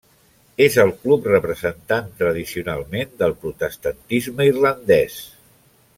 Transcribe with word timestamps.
És 0.67 0.77
el 0.83 0.93
club 1.03 1.27
representant, 1.31 2.09
tradicionalment, 2.23 3.13
del 3.21 3.37
protestantisme 3.45 4.49
irlandès. 4.53 5.21